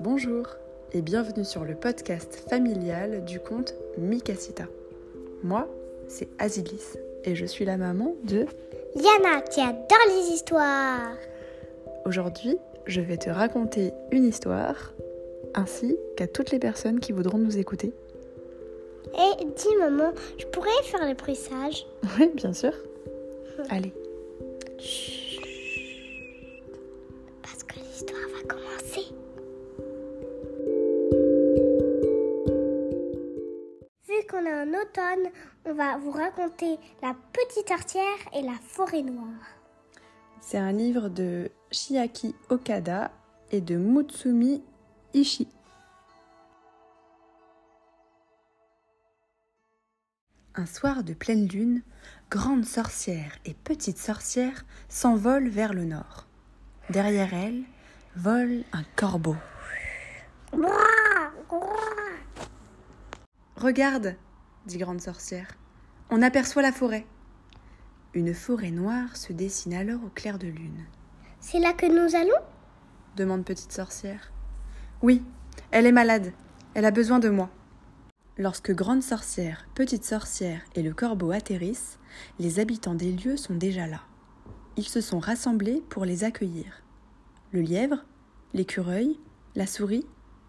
Bonjour 0.00 0.46
et 0.94 1.02
bienvenue 1.02 1.44
sur 1.44 1.62
le 1.62 1.74
podcast 1.74 2.42
familial 2.48 3.22
du 3.26 3.38
conte 3.38 3.74
Mikasita. 3.98 4.64
Moi, 5.42 5.68
c'est 6.08 6.28
Azilis 6.38 6.96
et 7.24 7.34
je 7.34 7.44
suis 7.44 7.66
la 7.66 7.76
maman 7.76 8.14
de 8.24 8.46
Yana 8.96 9.42
qui 9.42 9.60
adore 9.60 9.98
les 10.08 10.32
histoires. 10.32 11.12
Aujourd'hui, 12.06 12.56
je 12.86 13.02
vais 13.02 13.18
te 13.18 13.28
raconter 13.28 13.92
une 14.10 14.24
histoire 14.24 14.94
ainsi 15.54 15.98
qu'à 16.16 16.26
toutes 16.26 16.50
les 16.50 16.58
personnes 16.58 16.98
qui 16.98 17.12
voudront 17.12 17.36
nous 17.36 17.58
écouter. 17.58 17.92
Et 19.14 19.44
dis 19.44 19.76
maman, 19.80 20.14
je 20.38 20.46
pourrais 20.46 20.82
faire 20.84 21.04
les 21.06 21.14
pressages 21.14 21.86
Oui, 22.18 22.30
bien 22.34 22.54
sûr. 22.54 22.72
Allez. 23.68 23.92
parce 24.78 25.19
En 34.52 34.66
automne, 34.68 35.30
on 35.64 35.74
va 35.74 35.96
vous 35.98 36.10
raconter 36.10 36.78
La 37.02 37.14
petite 37.32 37.68
sorcière 37.68 38.18
et 38.34 38.42
la 38.42 38.56
forêt 38.60 39.02
noire. 39.02 39.46
C'est 40.40 40.58
un 40.58 40.72
livre 40.72 41.08
de 41.08 41.50
Chiaki 41.70 42.34
Okada 42.48 43.12
et 43.52 43.60
de 43.60 43.76
Mutsumi 43.76 44.62
Ishii. 45.14 45.48
Un 50.56 50.66
soir 50.66 51.04
de 51.04 51.14
pleine 51.14 51.46
lune, 51.46 51.82
grande 52.28 52.64
sorcière 52.64 53.38
et 53.44 53.54
petite 53.54 53.98
sorcière 53.98 54.64
s'envolent 54.88 55.48
vers 55.48 55.74
le 55.74 55.84
nord. 55.84 56.26
Derrière 56.88 57.32
elles 57.34 57.62
vole 58.16 58.64
un 58.72 58.82
corbeau. 58.96 59.36
Regarde, 63.56 64.16
dit 64.66 64.78
grande 64.78 65.00
sorcière, 65.00 65.48
on 66.10 66.22
aperçoit 66.22 66.62
la 66.62 66.72
forêt. 66.72 67.06
Une 68.14 68.34
forêt 68.34 68.70
noire 68.70 69.16
se 69.16 69.32
dessine 69.32 69.74
alors 69.74 70.04
au 70.04 70.08
clair 70.08 70.38
de 70.38 70.48
lune. 70.48 70.84
C'est 71.40 71.60
là 71.60 71.72
que 71.72 71.86
nous 71.86 72.16
allons? 72.16 72.44
demande 73.16 73.44
petite 73.44 73.72
sorcière. 73.72 74.32
Oui, 75.02 75.22
elle 75.70 75.86
est 75.86 75.92
malade. 75.92 76.32
Elle 76.74 76.84
a 76.84 76.90
besoin 76.90 77.18
de 77.18 77.28
moi. 77.28 77.50
Lorsque 78.38 78.72
grande 78.72 79.02
sorcière, 79.02 79.66
petite 79.74 80.04
sorcière 80.04 80.62
et 80.74 80.82
le 80.82 80.94
corbeau 80.94 81.30
atterrissent, 81.30 81.98
les 82.38 82.58
habitants 82.58 82.94
des 82.94 83.12
lieux 83.12 83.36
sont 83.36 83.54
déjà 83.54 83.86
là. 83.86 84.00
Ils 84.76 84.88
se 84.88 85.00
sont 85.00 85.18
rassemblés 85.18 85.82
pour 85.88 86.04
les 86.04 86.24
accueillir. 86.24 86.82
Le 87.52 87.60
lièvre, 87.60 88.04
l'écureuil, 88.54 89.18
la 89.56 89.66
souris, 89.66 90.06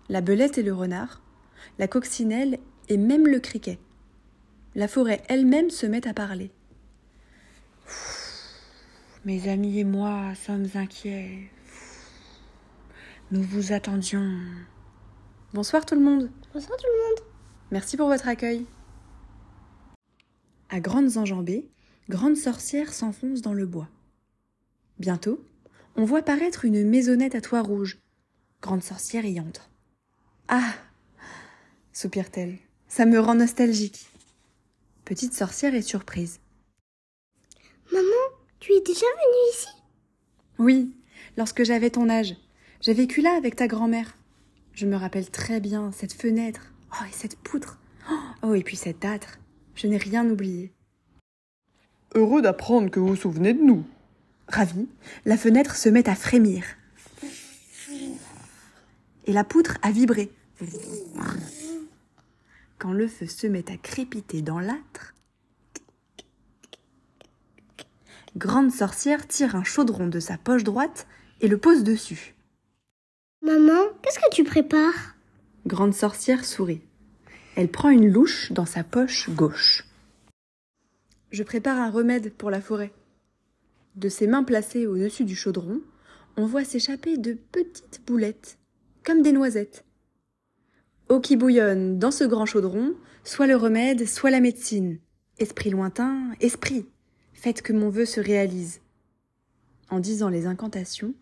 la 0.10 0.22
belette 0.22 0.58
et 0.58 0.64
le 0.64 0.74
renard, 0.74 1.22
la 1.80 1.88
coccinelle 1.88 2.60
et 2.90 2.98
même 2.98 3.28
le 3.28 3.40
criquet. 3.40 3.80
La 4.74 4.88
forêt 4.88 5.22
elle-même 5.28 5.70
se 5.70 5.86
met 5.86 6.08
à 6.08 6.14
parler. 6.14 6.52
Mes 9.26 9.50
amis 9.50 9.80
et 9.80 9.84
moi 9.84 10.34
sommes 10.36 10.68
inquiets. 10.76 11.50
Nous 13.32 13.44
vous 13.44 13.74
attendions. 13.74 14.40
Bonsoir 15.54 15.86
tout 15.86 15.96
le 15.96 16.02
monde. 16.02 16.32
Bonsoir 16.54 16.78
tout 16.78 16.86
le 16.88 17.10
monde. 17.10 17.28
Merci 17.72 17.98
pour 17.98 18.08
votre 18.08 18.28
accueil. 18.28 18.66
À 20.70 20.80
grandes 20.80 21.18
enjambées, 21.18 21.70
Grande 22.10 22.38
Sorcière 22.38 22.94
s'enfonce 22.94 23.42
dans 23.42 23.54
le 23.54 23.66
bois. 23.66 23.90
Bientôt, 25.00 25.44
on 25.96 26.06
voit 26.06 26.24
paraître 26.24 26.66
une 26.66 26.88
maisonnette 26.88 27.36
à 27.36 27.42
toit 27.42 27.62
rouge. 27.62 28.00
Grande 28.62 28.84
Sorcière 28.84 29.26
y 29.26 29.40
entre. 29.40 29.70
Ah 30.48 30.74
soupire-t-elle, 31.94 32.58
ça 32.88 33.06
me 33.06 33.20
rend 33.20 33.36
nostalgique. 33.36 34.11
Petite 35.12 35.34
Sorcière 35.34 35.76
est 35.76 35.82
surprise. 35.82 36.40
Maman, 37.92 38.06
tu 38.62 38.72
es 38.72 38.80
déjà 38.80 39.02
venue 39.02 39.52
ici? 39.52 39.68
Oui, 40.58 40.96
lorsque 41.36 41.66
j'avais 41.66 41.90
ton 41.90 42.08
âge. 42.10 42.38
J'ai 42.80 42.94
vécu 42.94 43.20
là 43.20 43.36
avec 43.36 43.58
ta 43.58 43.68
grand-mère. 43.68 44.16
Je 44.72 44.86
me 44.86 44.96
rappelle 44.96 45.30
très 45.30 45.60
bien 45.60 45.92
cette 45.92 46.14
fenêtre. 46.14 46.72
Oh, 46.94 47.04
et 47.06 47.12
cette 47.12 47.36
poutre. 47.36 47.78
Oh, 48.42 48.54
et 48.54 48.64
puis 48.64 48.78
cet 48.78 49.04
âtre. 49.04 49.40
Je 49.76 49.88
n'ai 49.88 49.98
rien 49.98 50.26
oublié. 50.30 50.72
Heureux 52.16 52.42
d'apprendre 52.42 52.90
que 52.90 53.02
vous 53.02 53.08
vous 53.08 53.16
souvenez 53.18 53.54
de 53.54 53.62
nous. 53.62 53.84
Ravi, 54.48 54.88
la 55.26 55.36
fenêtre 55.36 55.76
se 55.76 55.90
met 55.90 56.08
à 56.08 56.16
frémir. 56.16 56.64
Et 59.26 59.34
la 59.34 59.44
poutre 59.44 59.78
à 59.82 59.92
vibrer. 59.92 60.32
Quand 62.82 62.94
le 62.94 63.08
feu 63.08 63.28
se 63.28 63.46
met 63.46 63.72
à 63.72 63.78
crépiter 63.78 64.42
dans 64.42 64.60
l'âtre, 64.60 65.14
Grande 68.36 68.72
sorcière 68.72 69.28
tire 69.28 69.56
un 69.56 69.64
chaudron 69.64 70.08
de 70.08 70.20
sa 70.20 70.40
poche 70.40 70.64
droite 70.64 71.06
et 71.42 71.48
le 71.48 71.60
pose 71.60 71.84
dessus. 71.84 72.34
Maman, 73.44 73.84
qu'est-ce 74.02 74.18
que 74.18 74.34
tu 74.34 74.44
prépares? 74.44 75.16
Grande 75.68 75.94
sorcière 75.94 76.44
sourit. 76.44 76.82
Elle 77.56 77.70
prend 77.70 77.90
une 77.90 78.12
louche 78.12 78.52
dans 78.52 78.66
sa 78.66 78.84
poche 78.84 79.30
gauche. 79.30 79.86
Je 81.30 81.44
prépare 81.44 81.78
un 81.78 81.92
remède 81.92 82.34
pour 82.34 82.50
la 82.50 82.62
forêt. 82.62 82.94
De 83.96 84.10
ses 84.10 84.26
mains 84.26 84.44
placées 84.44 84.88
au-dessus 84.88 85.26
du 85.26 85.36
chaudron, 85.36 85.82
on 86.36 86.48
voit 86.48 86.64
s'échapper 86.64 87.20
de 87.20 87.38
petites 87.52 88.02
boulettes, 88.08 88.58
comme 89.04 89.22
des 89.22 89.34
noisettes. 89.34 89.86
Eau 91.12 91.20
qui 91.20 91.36
bouillonne 91.36 92.00
dans 92.00 92.10
ce 92.10 92.24
grand 92.24 92.46
chaudron, 92.46 92.94
soit 93.26 93.46
le 93.46 93.58
remède, 93.58 94.08
soit 94.08 94.32
la 94.32 94.40
médecine. 94.40 94.98
Esprit 95.40 95.70
lointain, 95.70 96.32
esprit, 96.40 96.86
faites 97.34 97.62
que 97.62 97.74
mon 97.74 97.90
vœu 97.90 98.06
se 98.06 98.22
réalise. 98.22 98.80
En 99.90 100.00
disant 100.00 100.30
les 100.30 100.46
incantations, 100.46 101.14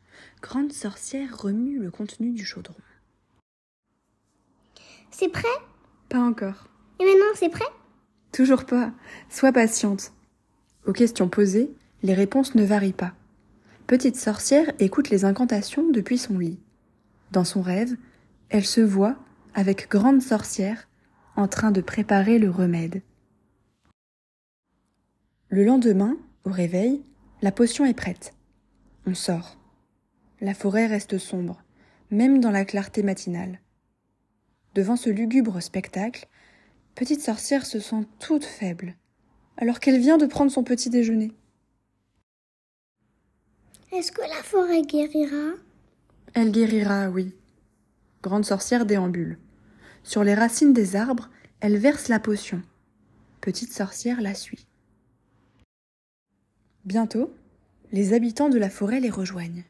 Grande 0.44 0.73
sorcière 0.73 1.35
remue 1.35 1.79
le 1.79 1.89
contenu 1.89 2.29
du 2.29 2.45
chaudron. 2.45 2.75
C'est 5.09 5.29
prêt? 5.29 5.47
Pas 6.07 6.19
encore. 6.19 6.69
Et 6.99 7.05
maintenant, 7.05 7.33
c'est 7.33 7.49
prêt? 7.49 7.66
Toujours 8.31 8.66
pas. 8.66 8.91
Sois 9.28 9.51
patiente. 9.51 10.13
Aux 10.85 10.94
questions 10.94 11.29
posées, 11.29 11.73
les 12.03 12.13
réponses 12.13 12.53
ne 12.53 12.63
varient 12.63 12.94
pas. 12.94 13.13
Petite 13.88 14.17
sorcière 14.17 14.72
écoute 14.78 15.09
les 15.09 15.25
incantations 15.25 15.89
depuis 15.89 16.19
son 16.19 16.38
lit. 16.38 16.59
Dans 17.31 17.44
son 17.44 17.63
rêve, 17.63 17.95
elle 18.49 18.67
se 18.67 18.81
voit, 18.81 19.17
avec 19.53 19.89
grande 19.89 20.21
sorcière, 20.21 20.87
en 21.35 21.47
train 21.47 21.71
de 21.71 21.81
préparer 21.81 22.39
le 22.39 22.49
remède. 22.49 23.01
Le 25.49 25.63
lendemain, 25.63 26.17
au 26.45 26.51
réveil, 26.51 27.03
la 27.41 27.51
potion 27.51 27.85
est 27.85 27.93
prête. 27.93 28.33
On 29.05 29.13
sort. 29.13 29.57
La 30.41 30.53
forêt 30.53 30.87
reste 30.87 31.17
sombre, 31.17 31.63
même 32.11 32.39
dans 32.39 32.51
la 32.51 32.65
clarté 32.65 33.03
matinale. 33.03 33.59
Devant 34.75 34.95
ce 34.95 35.09
lugubre 35.09 35.61
spectacle, 35.61 36.27
Petite 36.99 37.21
sorcière 37.21 37.66
se 37.66 37.79
sent 37.79 38.05
toute 38.19 38.43
faible, 38.43 38.93
alors 39.55 39.79
qu'elle 39.79 40.01
vient 40.01 40.17
de 40.17 40.25
prendre 40.25 40.51
son 40.51 40.66
petit 40.66 40.89
déjeuner. 40.89 41.31
Est-ce 43.93 44.11
que 44.11 44.19
la 44.19 44.43
forêt 44.43 44.81
guérira? 44.81 45.53
Elle 46.33 46.51
guérira, 46.51 47.09
oui. 47.09 47.33
Grande 48.22 48.46
sorcière 48.46 48.85
déambule. 48.85 49.38
Sur 50.03 50.24
les 50.24 50.34
racines 50.34 50.74
des 50.74 50.96
arbres, 50.96 51.30
elle 51.62 51.78
verse 51.78 52.07
la 52.09 52.19
potion. 52.19 52.62
Petite 53.41 53.72
sorcière 53.72 54.22
la 54.22 54.34
suit. 54.34 54.68
Bientôt, 56.84 57.34
les 57.91 58.13
habitants 58.13 58.50
de 58.50 58.58
la 58.58 58.69
forêt 58.69 59.00
les 59.00 59.09
rejoignent. 59.09 59.63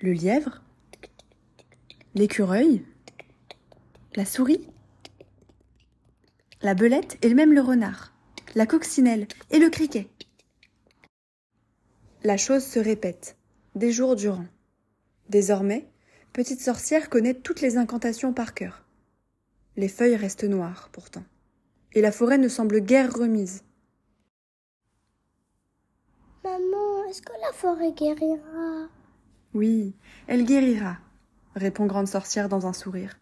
Le 0.00 0.12
lièvre, 0.12 0.62
l'écureuil, 2.14 2.84
la 4.16 4.24
souris, 4.24 4.66
la 6.62 6.74
belette 6.74 7.18
et 7.22 7.32
même 7.34 7.52
le 7.52 7.60
renard, 7.60 8.12
la 8.54 8.66
coccinelle 8.66 9.26
et 9.50 9.58
le 9.58 9.70
criquet. 9.70 10.08
La 12.24 12.36
chose 12.36 12.64
se 12.64 12.78
répète, 12.78 13.36
des 13.74 13.92
jours 13.92 14.16
durant. 14.16 14.46
Désormais, 15.28 15.91
Petite 16.32 16.62
Sorcière 16.62 17.10
connaît 17.10 17.34
toutes 17.34 17.60
les 17.60 17.76
incantations 17.76 18.32
par 18.32 18.54
cœur. 18.54 18.86
Les 19.76 19.88
feuilles 19.88 20.16
restent 20.16 20.44
noires, 20.44 20.88
pourtant, 20.90 21.24
et 21.92 22.00
la 22.00 22.10
forêt 22.10 22.38
ne 22.38 22.48
semble 22.48 22.80
guère 22.80 23.12
remise. 23.12 23.64
Maman, 26.42 27.04
est-ce 27.10 27.20
que 27.20 27.32
la 27.38 27.52
forêt 27.52 27.92
guérira? 27.92 28.88
Oui, 29.52 29.94
elle 30.26 30.46
guérira, 30.46 30.96
répond 31.54 31.84
Grande 31.84 32.08
Sorcière 32.08 32.48
dans 32.48 32.66
un 32.66 32.72
sourire. 32.72 33.18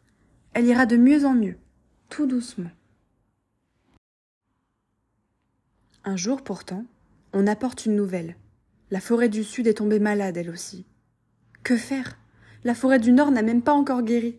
Elle 0.54 0.66
ira 0.66 0.86
de 0.86 0.96
mieux 0.96 1.24
en 1.24 1.34
mieux, 1.34 1.56
tout 2.10 2.26
doucement. 2.26 2.70
Un 6.04 6.16
jour 6.16 6.42
pourtant, 6.42 6.84
on 7.32 7.48
apporte 7.48 7.86
une 7.86 7.96
nouvelle. 7.96 8.36
La 8.92 9.00
forêt 9.00 9.28
du 9.28 9.42
Sud 9.42 9.66
est 9.66 9.74
tombée 9.74 9.98
malade, 9.98 10.36
elle 10.36 10.50
aussi. 10.50 10.86
Que 11.64 11.76
faire? 11.76 12.16
La 12.62 12.74
forêt 12.74 12.98
du 12.98 13.12
Nord 13.12 13.30
n'a 13.30 13.42
même 13.42 13.62
pas 13.62 13.72
encore 13.72 14.02
guéri. 14.02 14.38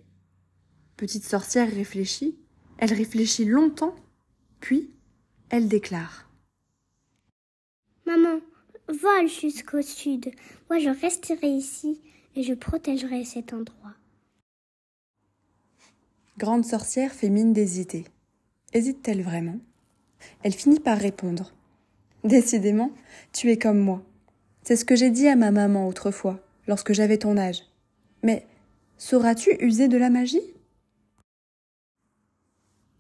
Petite 0.96 1.24
sorcière 1.24 1.70
réfléchit, 1.70 2.38
elle 2.78 2.94
réfléchit 2.94 3.46
longtemps, 3.46 3.96
puis 4.60 4.92
elle 5.50 5.68
déclare. 5.68 6.30
Maman, 8.06 8.40
vole 8.88 9.28
jusqu'au 9.28 9.82
sud. 9.82 10.32
Moi, 10.70 10.80
je 10.80 10.90
resterai 10.90 11.48
ici 11.48 12.00
et 12.36 12.44
je 12.44 12.54
protégerai 12.54 13.24
cet 13.24 13.54
endroit. 13.54 13.94
Grande 16.38 16.66
sorcière 16.66 17.12
fait 17.12 17.30
mine 17.30 17.54
d'hésiter. 17.54 18.06
Hésite-t-elle 18.74 19.24
vraiment? 19.24 19.58
Elle 20.44 20.54
finit 20.54 20.80
par 20.80 20.98
répondre. 20.98 21.54
Décidément, 22.24 22.92
tu 23.34 23.50
es 23.50 23.58
comme 23.58 23.80
moi. 23.80 24.04
C'est 24.62 24.76
ce 24.76 24.86
que 24.86 24.96
j'ai 24.96 25.10
dit 25.10 25.28
à 25.28 25.36
ma 25.36 25.50
maman 25.50 25.88
autrefois, 25.88 26.40
lorsque 26.68 26.94
j'avais 26.94 27.18
ton 27.18 27.38
âge. 27.38 27.64
Mais 28.24 28.46
sauras-tu 28.98 29.58
user 29.60 29.88
de 29.88 29.98
la 29.98 30.10
magie? 30.10 30.54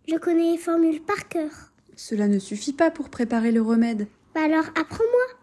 Je 0.08 0.16
connais 0.16 0.52
les 0.52 0.58
formules 0.58 1.02
par 1.02 1.28
cœur. 1.28 1.72
Cela 1.96 2.28
ne 2.28 2.40
suffit 2.40 2.74
pas 2.74 2.92
pour 2.92 3.10
préparer 3.10 3.52
le 3.52 3.62
remède. 3.62 4.08
Bah 4.34 4.42
alors, 4.44 4.66
apprends-moi. 4.76 5.38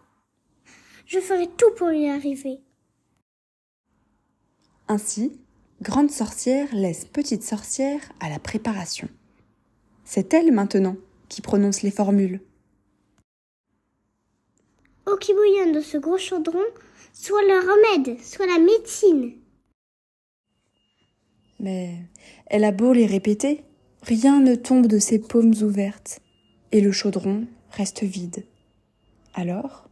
Je 1.05 1.19
ferai 1.19 1.47
tout 1.47 1.71
pour 1.75 1.91
y 1.91 2.09
arriver. 2.09 2.59
Ainsi, 4.87 5.39
grande 5.81 6.11
sorcière 6.11 6.67
laisse 6.73 7.05
petite 7.05 7.43
sorcière 7.43 8.01
à 8.19 8.29
la 8.29 8.39
préparation. 8.39 9.07
C'est 10.03 10.33
elle 10.33 10.51
maintenant 10.51 10.97
qui 11.29 11.41
prononce 11.41 11.83
les 11.83 11.91
formules. 11.91 12.41
Eau 15.05 15.15
qui 15.17 15.33
bouillonne 15.33 15.71
de 15.71 15.81
ce 15.81 15.97
gros 15.97 16.17
chaudron, 16.17 16.63
soit 17.13 17.41
le 17.43 17.59
remède, 17.59 18.21
soit 18.23 18.47
la 18.47 18.59
médecine. 18.59 19.33
Mais 21.59 21.95
elle 22.45 22.63
a 22.63 22.71
beau 22.71 22.93
les 22.93 23.05
répéter, 23.05 23.63
rien 24.01 24.39
ne 24.39 24.55
tombe 24.55 24.87
de 24.87 24.99
ses 24.99 25.19
paumes 25.19 25.53
ouvertes, 25.61 26.21
et 26.71 26.81
le 26.81 26.91
chaudron 26.91 27.47
reste 27.71 28.03
vide. 28.03 28.45
Alors, 29.33 29.89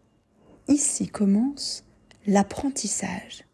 ici 0.68 1.08
commence 1.08 1.84
l'apprentissage. 2.26 3.46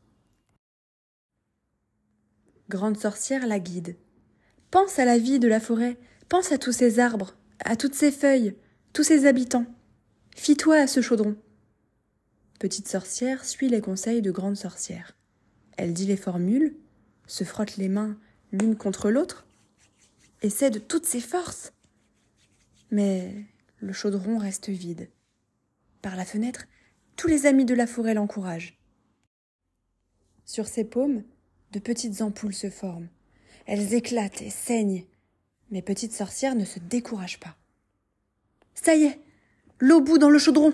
Grande 2.69 2.97
sorcière 2.97 3.45
la 3.45 3.59
guide. 3.59 3.97
Pense 4.71 4.97
à 4.97 5.05
la 5.05 5.17
vie 5.17 5.39
de 5.39 5.47
la 5.47 5.59
forêt, 5.59 5.97
pense 6.29 6.51
à 6.51 6.57
tous 6.57 6.71
ces 6.71 6.99
arbres, 6.99 7.35
à 7.59 7.75
toutes 7.75 7.93
ces 7.93 8.11
feuilles, 8.11 8.55
tous 8.93 9.03
ces 9.03 9.25
habitants. 9.25 9.65
Fie-toi 10.35 10.77
à 10.77 10.87
ce 10.87 11.01
chaudron. 11.01 11.35
Petite 12.59 12.87
sorcière 12.87 13.45
suit 13.45 13.69
les 13.69 13.81
conseils 13.81 14.21
de 14.21 14.31
grande 14.31 14.55
sorcière. 14.55 15.15
Elle 15.77 15.93
dit 15.93 16.05
les 16.05 16.17
formules, 16.17 16.75
se 17.27 17.43
frotte 17.43 17.77
les 17.77 17.89
mains 17.89 18.17
l'une 18.51 18.75
contre 18.75 19.09
l'autre, 19.09 19.45
essaie 20.41 20.69
de 20.69 20.79
toutes 20.79 21.05
ses 21.05 21.21
forces. 21.21 21.73
Mais 22.91 23.45
le 23.79 23.93
chaudron 23.93 24.37
reste 24.37 24.69
vide. 24.69 25.09
Par 26.01 26.15
la 26.15 26.25
fenêtre, 26.25 26.65
tous 27.15 27.27
les 27.27 27.45
amis 27.45 27.65
de 27.65 27.73
la 27.73 27.87
forêt 27.87 28.13
l'encouragent. 28.13 28.77
Sur 30.45 30.67
ses 30.67 30.83
paumes, 30.83 31.23
de 31.71 31.79
petites 31.79 32.21
ampoules 32.21 32.53
se 32.53 32.69
forment. 32.69 33.09
Elles 33.65 33.93
éclatent 33.93 34.41
et 34.41 34.49
saignent. 34.49 35.05
Mais 35.71 35.81
Petite 35.81 36.13
Sorcière 36.13 36.55
ne 36.55 36.65
se 36.65 36.79
décourage 36.79 37.39
pas. 37.39 37.57
Ça 38.75 38.95
y 38.95 39.05
est, 39.05 39.19
l'eau 39.79 40.01
bout 40.01 40.17
dans 40.17 40.29
le 40.29 40.37
chaudron. 40.37 40.73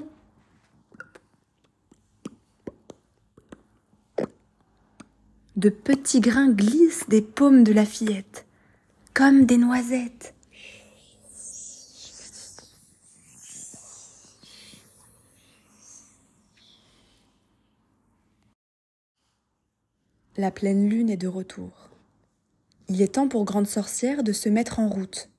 De 5.59 5.67
petits 5.67 6.21
grains 6.21 6.53
glissent 6.53 7.09
des 7.09 7.21
paumes 7.21 7.65
de 7.65 7.73
la 7.73 7.83
fillette, 7.83 8.45
comme 9.13 9.45
des 9.45 9.57
noisettes. 9.57 10.33
La 20.37 20.49
pleine 20.49 20.89
lune 20.89 21.09
est 21.09 21.17
de 21.17 21.27
retour. 21.27 21.89
Il 22.87 23.01
est 23.01 23.15
temps 23.15 23.27
pour 23.27 23.43
Grande 23.43 23.67
Sorcière 23.67 24.23
de 24.23 24.31
se 24.31 24.47
mettre 24.47 24.79
en 24.79 24.87
route. 24.87 25.29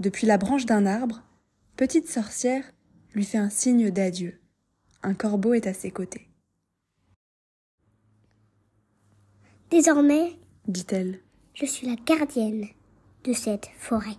Depuis 0.00 0.26
la 0.26 0.36
branche 0.36 0.66
d'un 0.66 0.84
arbre, 0.84 1.22
Petite 1.76 2.10
Sorcière 2.10 2.70
lui 3.14 3.24
fait 3.24 3.38
un 3.38 3.48
signe 3.48 3.90
d'adieu. 3.90 4.38
Un 5.02 5.14
corbeau 5.14 5.54
est 5.54 5.66
à 5.66 5.72
ses 5.72 5.90
côtés. 5.90 6.29
Désormais, 9.70 10.36
dit-elle. 10.66 11.20
je 11.54 11.64
suis 11.64 11.86
la 11.86 11.94
gardienne 11.94 12.66
de 13.22 13.32
cette 13.32 13.68
forêt. 13.78 14.16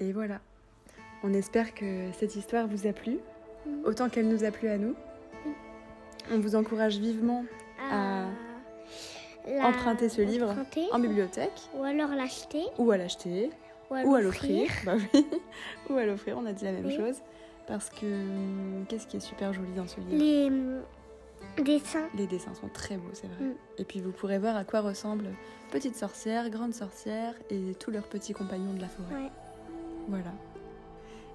Et 0.00 0.12
voilà. 0.12 0.40
On 1.22 1.32
espère 1.32 1.74
que 1.74 2.10
cette 2.18 2.36
histoire 2.36 2.66
vous 2.68 2.86
a 2.86 2.92
plu, 2.92 3.18
autant 3.84 4.08
qu'elle 4.08 4.28
nous 4.28 4.44
a 4.44 4.50
plu 4.50 4.68
à 4.68 4.78
nous. 4.78 4.94
On 6.30 6.38
vous 6.38 6.54
encourage 6.54 6.98
vivement 6.98 7.44
à 7.90 8.26
emprunter 9.62 10.08
ce 10.08 10.20
livre 10.22 10.50
emprunter, 10.50 10.86
en 10.92 10.98
bibliothèque, 10.98 11.60
ou 11.74 11.82
alors 11.82 12.10
l'acheter, 12.10 12.62
ou 12.78 12.90
à 12.90 12.96
l'acheter, 12.98 13.50
ou 13.90 14.14
à 14.14 14.20
l'offrir. 14.20 14.70
Bah 14.84 14.94
oui, 15.14 15.26
ou 15.90 15.96
à 15.96 16.04
l'offrir, 16.04 16.36
on 16.38 16.46
a 16.46 16.52
dit 16.52 16.64
la 16.64 16.72
même 16.72 16.86
Oui. 16.86 16.96
chose. 16.96 17.16
Parce 17.66 17.90
que 17.90 18.84
qu'est-ce 18.88 19.06
qui 19.06 19.16
est 19.18 19.20
super 19.20 19.52
joli 19.52 19.72
dans 19.74 19.86
ce 19.86 20.00
livre? 20.00 20.22
Les 20.22 20.46
hum, 20.46 20.82
dessins. 21.64 22.08
Les 22.14 22.26
dessins 22.26 22.54
sont 22.54 22.68
très 22.68 22.96
beaux, 22.96 23.10
c'est 23.12 23.26
vrai. 23.26 23.44
Mm. 23.46 23.54
Et 23.78 23.84
puis 23.84 24.00
vous 24.00 24.12
pourrez 24.12 24.38
voir 24.38 24.56
à 24.56 24.64
quoi 24.64 24.80
ressemblent 24.80 25.30
Petite 25.70 25.96
Sorcière, 25.96 26.48
Grande 26.48 26.72
Sorcière 26.72 27.34
et 27.50 27.74
tous 27.78 27.90
leurs 27.90 28.06
petits 28.06 28.32
compagnons 28.32 28.72
de 28.72 28.80
la 28.80 28.88
forêt. 28.88 29.22
Ouais. 29.24 29.30
Voilà. 30.08 30.32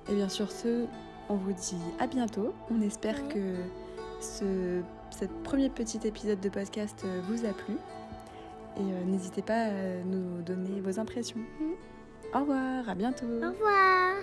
Et 0.10 0.16
bien 0.16 0.30
sur 0.30 0.52
ce, 0.52 0.86
on 1.30 1.36
vous 1.36 1.54
dit 1.54 1.78
à 2.00 2.08
bientôt. 2.08 2.54
On 2.70 2.82
espère 2.82 3.28
que 3.30 3.56
ce 4.20 4.82
premier 5.44 5.70
petit 5.70 6.00
épisode 6.06 6.40
de 6.40 6.50
podcast 6.50 7.04
euh, 7.06 7.22
vous 7.28 7.46
a 7.46 7.54
plu. 7.54 7.76
Et 8.78 8.82
euh, 8.82 9.04
n'hésitez 9.06 9.42
pas 9.42 9.66
à 9.66 10.04
nous 10.06 10.42
donner 10.42 10.82
vos 10.82 11.00
impressions. 11.00 11.40
Mm. 11.40 12.36
Au 12.36 12.40
revoir, 12.40 12.90
à 12.90 12.96
bientôt. 12.96 13.26
Au 13.26 13.52
revoir. 13.52 14.16